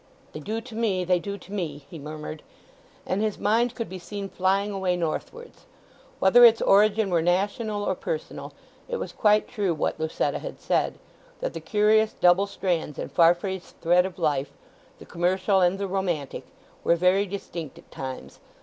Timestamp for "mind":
3.37-3.75